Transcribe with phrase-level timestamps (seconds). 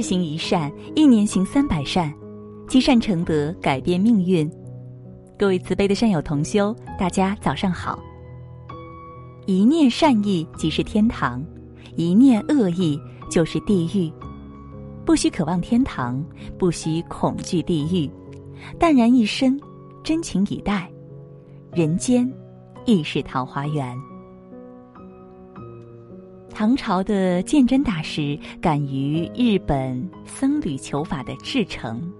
[0.00, 2.12] 行一善，一年行三百善，
[2.68, 4.50] 积善成德，改变命运。
[5.38, 7.98] 各位慈悲的善友同修，大家早上好。
[9.46, 11.42] 一念善意即是天堂，
[11.96, 13.00] 一念恶意
[13.30, 14.12] 就是地狱。
[15.04, 16.24] 不需渴望天堂，
[16.58, 18.08] 不需恐惧地狱，
[18.78, 19.58] 淡然一生，
[20.04, 20.88] 真情以待，
[21.72, 22.30] 人间
[22.84, 24.09] 亦是桃花源。
[26.60, 32.12] 唐朝的鉴真大师感于日本僧侣求法的至诚。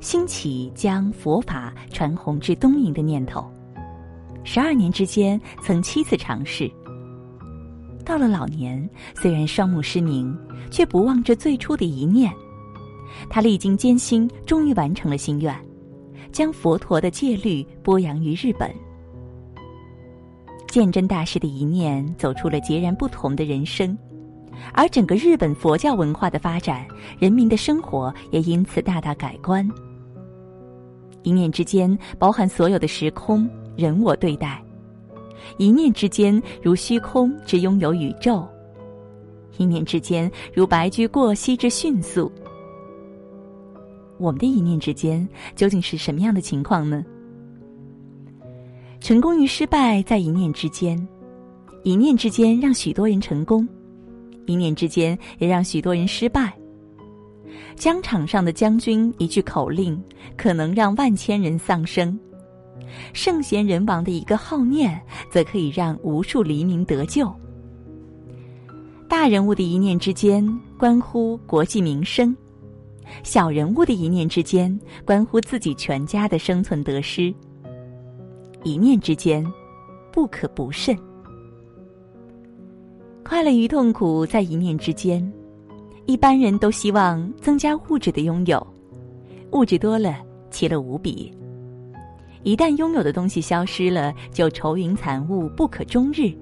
[0.00, 3.48] 兴起将佛法传弘至东瀛的念头，
[4.42, 6.68] 十二年之间曾七次尝试。
[8.04, 10.36] 到了老年，虽然双目失明，
[10.72, 12.32] 却不忘这最初的一念。
[13.30, 15.56] 他历经艰辛，终于完成了心愿，
[16.32, 18.68] 将佛陀的戒律播扬于日本。
[20.74, 23.96] 鉴真大师的一念，走出了截然不同的人生。
[24.72, 26.84] 而整个日本佛教文化的发展，
[27.16, 29.70] 人民的生活也因此大大改观。
[31.22, 34.60] 一念之间，包含所有的时空、人我对待；
[35.58, 38.44] 一念之间，如虚空之拥有宇宙；
[39.58, 42.32] 一念之间，如白驹过隙之迅速。
[44.18, 47.04] 我们的一念之间，究竟是什么样的情况呢？
[49.04, 50.96] 成功与失败在一念之间，
[51.82, 53.68] 一念之间让许多人成功。
[54.46, 56.56] 一念之间，也让许多人失败。
[57.76, 60.02] 疆场上的将军一句口令，
[60.38, 62.18] 可能让万千人丧生；
[63.12, 64.98] 圣贤人王的一个好念，
[65.30, 67.30] 则可以让无数黎民得救。
[69.06, 70.42] 大人物的一念之间，
[70.78, 72.34] 关乎国计民生；
[73.22, 77.34] 小人物的一念之间，关乎自己全家的生存得失。
[78.64, 79.44] 一念之间，
[80.10, 80.96] 不可不慎。
[83.22, 85.32] 快乐与痛苦在一念之间，
[86.06, 88.66] 一般人都希望增加物质的拥有，
[89.52, 90.16] 物质多了，
[90.50, 91.30] 其乐无比。
[92.42, 96.32] 一旦拥有的东西消失了，就愁云惨雾，不可终日。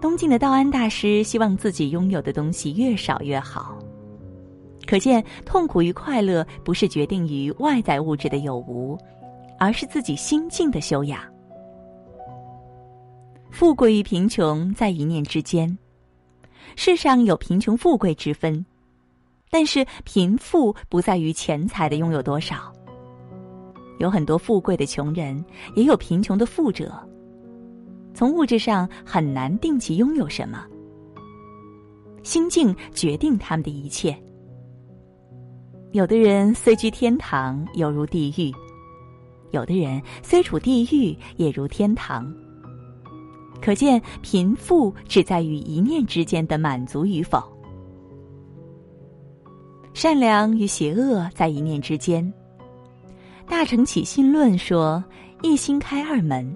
[0.00, 3.76] 东晋的道安大师希望自己拥有的东西越少越好，
[4.86, 8.96] 可见痛苦与快乐不是决定于外在物质的有无，
[9.58, 11.20] 而是自己心境的修养。
[13.50, 15.76] 富贵与贫穷在一念之间，
[16.76, 18.64] 世上有贫穷富贵之分，
[19.50, 22.72] 但是贫富不在于钱财的拥有多少。
[23.98, 26.92] 有很多富贵的穷人，也有贫穷的富者。
[28.14, 30.64] 从物质上很难定其拥有什么，
[32.22, 34.16] 心境决定他们的一切。
[35.92, 38.52] 有的人虽居天堂，犹如地狱；
[39.50, 42.32] 有的人虽处地狱，也如天堂。
[43.60, 47.42] 可见，贫富只在于一念之间的满足与否。
[49.92, 52.32] 善良与邪恶在一念之间。
[53.48, 55.02] 大乘起信论说
[55.42, 56.54] ：“一心开二门，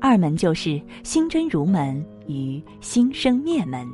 [0.00, 3.88] 二门就是心真如门与心生灭门。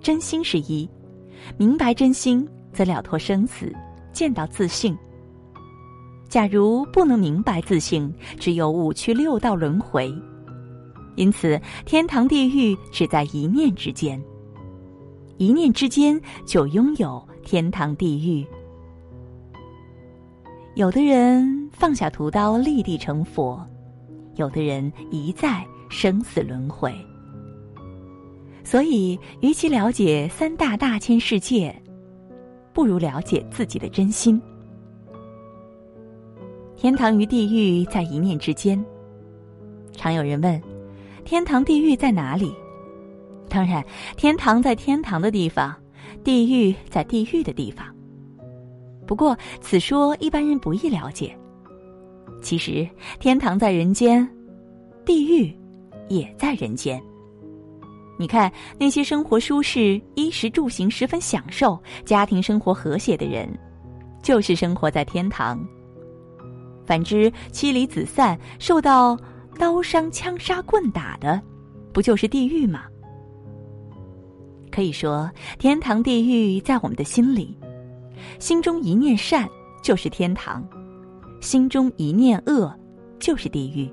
[0.00, 0.88] 真心是一，
[1.56, 3.72] 明白真心，则了脱生死，
[4.12, 4.96] 见到自性。
[6.36, 10.14] 假如不能明白自性，只有五趣六道轮回。”
[11.16, 14.22] 因此，天堂地狱只在一念之间，
[15.38, 18.46] 一念之间就拥有天堂地狱。
[20.74, 23.66] 有的人放下屠刀立地成佛，
[24.34, 26.94] 有的人一再生死轮回。
[28.62, 31.74] 所以，与其了解三大大千世界，
[32.74, 34.38] 不如了解自己的真心。
[36.76, 38.82] 天堂与地狱在一念之间。
[39.92, 40.62] 常有人问。
[41.24, 42.54] 天堂、地狱在哪里？
[43.48, 43.84] 当然，
[44.16, 45.74] 天堂在天堂的地方，
[46.22, 47.86] 地狱在地狱的地方。
[49.06, 51.36] 不过，此说一般人不易了解。
[52.40, 52.88] 其实，
[53.18, 54.28] 天堂在人间，
[55.04, 55.52] 地狱
[56.08, 57.02] 也在人间。
[58.18, 63.48] 你看，那些生活舒适、衣食住行十分享受、家庭生活和谐的人，
[64.22, 65.58] 就是生活在天堂；
[66.86, 69.18] 反之，妻离子散、受到……
[69.58, 71.40] 刀伤、枪杀、棍打的，
[71.90, 72.82] 不就是地狱吗？
[74.70, 77.56] 可以说，天堂、地狱在我们的心里。
[78.38, 79.48] 心中一念善
[79.82, 80.62] 就是天堂，
[81.40, 82.70] 心中一念恶
[83.18, 83.90] 就是地狱。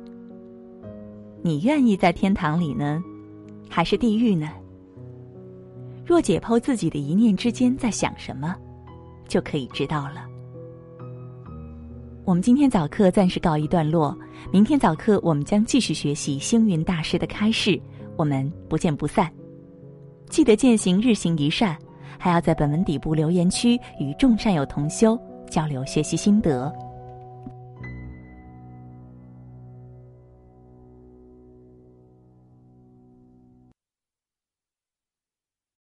[1.42, 3.02] 你愿意在天堂里呢，
[3.70, 4.50] 还是地狱呢？
[6.06, 8.54] 若解剖自己的一念之间在想什么，
[9.30, 10.28] 就可以知道了。
[12.26, 14.18] 我们今天早课暂时告一段落，
[14.50, 17.78] 明天早课我们将继续学习星云大师的开示，
[18.16, 19.30] 我们不见不散。
[20.30, 21.78] 记得践行日行一善，
[22.18, 26.74] 还要在本文底部留言区与众善友同修交流学习心得。